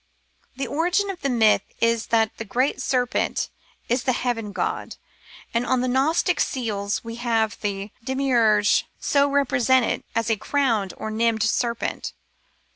[0.55, 3.51] ^ The origin of this myth is that the great serpent
[3.87, 4.95] is the heaven god—
[5.53, 11.11] and on the gnostic seals we have the Demiurge so represented as a crowned or
[11.11, 12.13] nimbed serpent.